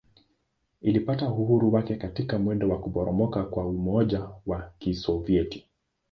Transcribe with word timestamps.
Ilipata 0.81 1.29
uhuru 1.29 1.73
wake 1.73 1.95
katika 1.95 2.39
mwendo 2.39 2.69
wa 2.69 2.79
kuporomoka 2.79 3.43
kwa 3.43 3.65
Umoja 3.67 4.29
wa 4.45 4.71
Kisovyeti. 4.79 5.67